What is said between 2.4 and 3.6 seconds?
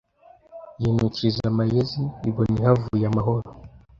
ihavuye amahoro